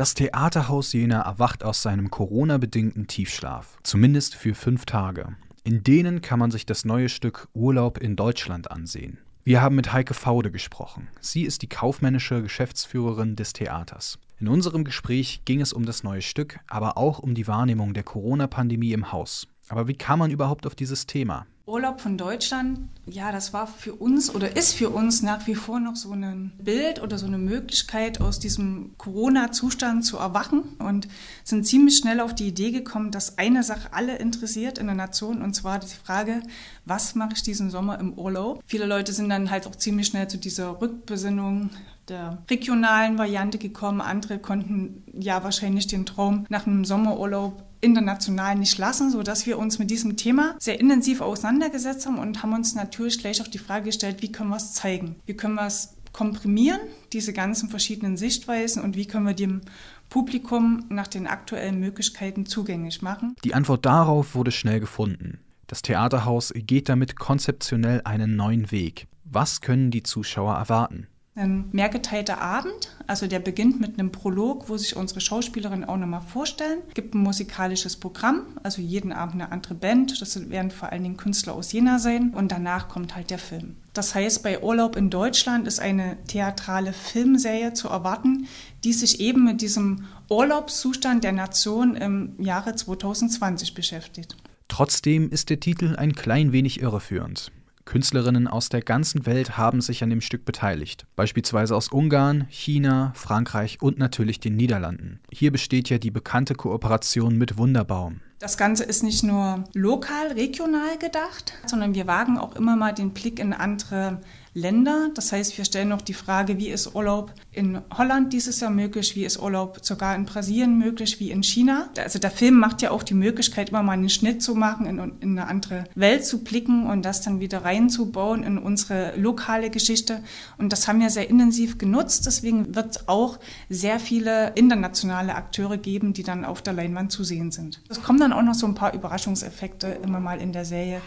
[0.00, 5.36] Das Theaterhaus Jena erwacht aus seinem Corona-bedingten Tiefschlaf, zumindest für fünf Tage.
[5.62, 9.18] In denen kann man sich das neue Stück Urlaub in Deutschland ansehen.
[9.44, 11.08] Wir haben mit Heike Faude gesprochen.
[11.20, 14.18] Sie ist die kaufmännische Geschäftsführerin des Theaters.
[14.38, 18.02] In unserem Gespräch ging es um das neue Stück, aber auch um die Wahrnehmung der
[18.02, 19.48] Corona-Pandemie im Haus.
[19.68, 21.44] Aber wie kam man überhaupt auf dieses Thema?
[21.70, 25.80] Urlaub von Deutschland, ja, das war für uns oder ist für uns nach wie vor
[25.80, 31.08] noch so ein Bild oder so eine Möglichkeit, aus diesem Corona-Zustand zu erwachen und
[31.44, 35.42] sind ziemlich schnell auf die Idee gekommen, dass eine Sache alle interessiert in der Nation
[35.42, 36.42] und zwar die Frage,
[36.84, 38.62] was mache ich diesen Sommer im Urlaub?
[38.66, 41.70] Viele Leute sind dann halt auch ziemlich schnell zu dieser Rückbesinnung
[42.08, 44.00] der regionalen Variante gekommen.
[44.00, 49.58] Andere konnten ja wahrscheinlich den Traum nach einem Sommerurlaub international nicht lassen, so dass wir
[49.58, 51.20] uns mit diesem Thema sehr intensiv
[51.60, 54.72] auseinandergesetzt haben und haben uns natürlich gleich auch die Frage gestellt, wie können wir es
[54.72, 55.16] zeigen?
[55.26, 56.80] Wie können wir es komprimieren,
[57.12, 59.60] diese ganzen verschiedenen Sichtweisen und wie können wir dem
[60.08, 63.36] Publikum nach den aktuellen Möglichkeiten zugänglich machen?
[63.44, 65.38] Die Antwort darauf wurde schnell gefunden.
[65.66, 69.06] Das Theaterhaus geht damit konzeptionell einen neuen Weg.
[69.24, 71.06] Was können die Zuschauer erwarten?
[71.40, 76.20] Ein mehrgeteilter Abend, also der beginnt mit einem Prolog, wo sich unsere Schauspielerinnen auch nochmal
[76.20, 76.80] vorstellen.
[76.88, 80.20] Es gibt ein musikalisches Programm, also jeden Abend eine andere Band.
[80.20, 82.34] Das werden vor allen Dingen Künstler aus Jena sein.
[82.34, 83.76] Und danach kommt halt der Film.
[83.94, 88.46] Das heißt, bei Urlaub in Deutschland ist eine theatrale Filmserie zu erwarten,
[88.84, 94.36] die sich eben mit diesem Urlaubszustand der Nation im Jahre 2020 beschäftigt.
[94.68, 97.50] Trotzdem ist der Titel ein klein wenig irreführend.
[97.84, 103.12] Künstlerinnen aus der ganzen Welt haben sich an dem Stück beteiligt, beispielsweise aus Ungarn, China,
[103.14, 105.20] Frankreich und natürlich den Niederlanden.
[105.32, 108.20] Hier besteht ja die bekannte Kooperation mit Wunderbaum.
[108.40, 113.10] Das Ganze ist nicht nur lokal, regional gedacht, sondern wir wagen auch immer mal den
[113.10, 114.18] Blick in andere
[114.54, 115.10] Länder.
[115.14, 119.14] Das heißt, wir stellen noch die Frage, wie ist Urlaub in Holland dieses Jahr möglich,
[119.14, 121.88] wie ist Urlaub sogar in Brasilien möglich, wie in China.
[121.96, 124.98] Also der Film macht ja auch die Möglichkeit, immer mal einen Schnitt zu machen, in,
[125.20, 130.20] in eine andere Welt zu blicken und das dann wieder reinzubauen in unsere lokale Geschichte.
[130.58, 132.26] Und das haben wir sehr intensiv genutzt.
[132.26, 133.38] Deswegen wird es auch
[133.68, 137.80] sehr viele internationale Akteure geben, die dann auf der Leinwand zu sehen sind.
[137.88, 141.00] Es kommen dann auch noch so ein paar Überraschungseffekte immer mal in der Serie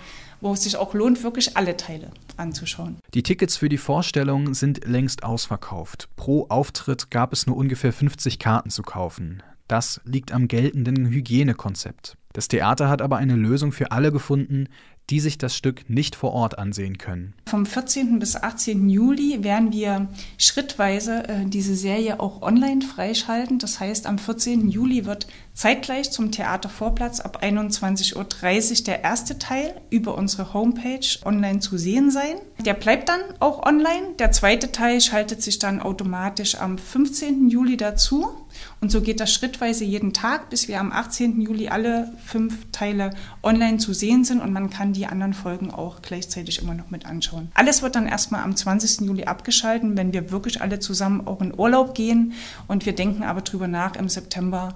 [0.44, 2.98] wo es sich auch lohnt, wirklich alle Teile anzuschauen.
[3.14, 6.10] Die Tickets für die Vorstellung sind längst ausverkauft.
[6.18, 9.42] Pro Auftritt gab es nur ungefähr 50 Karten zu kaufen.
[9.70, 12.18] Das liegt am geltenden Hygienekonzept.
[12.34, 14.68] Das Theater hat aber eine Lösung für alle gefunden,
[15.10, 17.34] die sich das Stück nicht vor Ort ansehen können.
[17.46, 18.20] Vom 14.
[18.20, 18.90] bis 18.
[18.90, 23.60] Juli werden wir schrittweise äh, diese Serie auch online freischalten.
[23.60, 24.70] Das heißt, am 14.
[24.70, 31.60] Juli wird zeitgleich zum Theatervorplatz ab 21.30 Uhr der erste Teil über unsere Homepage online
[31.60, 32.38] zu sehen sein.
[32.66, 34.16] Der bleibt dann auch online.
[34.20, 37.50] Der zweite Teil schaltet sich dann automatisch am 15.
[37.50, 38.30] Juli dazu.
[38.82, 41.42] Und so geht das schrittweise jeden Tag, bis wir am 18.
[41.42, 43.12] Juli alle fünf Teile
[43.42, 47.06] online zu sehen sind und man kann die anderen Folgen auch gleichzeitig immer noch mit
[47.06, 47.52] anschauen.
[47.56, 49.02] Alles wird dann erstmal am 20.
[49.02, 52.32] Juli abgeschalten, wenn wir wirklich alle zusammen auch in Urlaub gehen
[52.68, 54.76] und wir denken aber drüber nach im September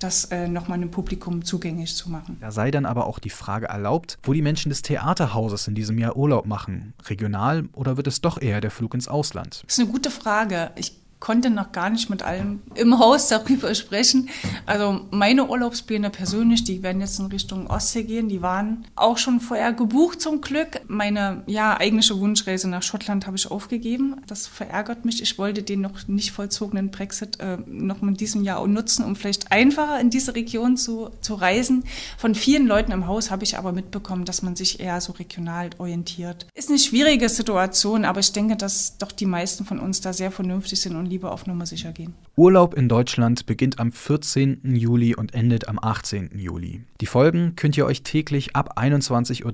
[0.00, 2.38] das äh, nochmal einem Publikum zugänglich zu machen.
[2.40, 5.98] Da sei dann aber auch die Frage erlaubt, wo die Menschen des Theaterhauses in diesem
[5.98, 6.94] Jahr Urlaub machen.
[7.06, 9.62] Regional oder wird es doch eher der Flug ins Ausland?
[9.66, 10.70] Das ist eine gute Frage.
[10.76, 14.28] Ich konnte noch gar nicht mit allem im Haus darüber sprechen.
[14.66, 19.40] Also meine Urlaubspläne persönlich, die werden jetzt in Richtung Ostsee gehen, die waren auch schon
[19.40, 20.80] vorher gebucht zum Glück.
[20.86, 24.16] Meine ja eigentliche Wunschreise nach Schottland habe ich aufgegeben.
[24.26, 25.20] Das verärgert mich.
[25.20, 29.50] Ich wollte den noch nicht vollzogenen Brexit äh, noch in diesem Jahr nutzen, um vielleicht
[29.50, 31.84] einfacher in diese Region zu, zu reisen.
[32.16, 35.70] Von vielen Leuten im Haus habe ich aber mitbekommen, dass man sich eher so regional
[35.78, 36.46] orientiert.
[36.54, 40.30] Ist eine schwierige Situation, aber ich denke, dass doch die meisten von uns da sehr
[40.30, 42.14] vernünftig sind und lieber auf Nummer sicher gehen.
[42.36, 44.74] Urlaub in Deutschland beginnt am 14.
[44.76, 46.38] Juli und endet am 18.
[46.38, 46.82] Juli.
[47.00, 49.52] Die Folgen könnt ihr euch täglich ab 21.30 Uhr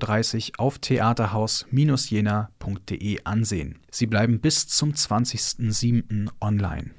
[0.59, 3.79] auf theaterhaus-jena.de ansehen.
[3.91, 6.29] Sie bleiben bis zum 20.07.
[6.41, 6.95] online.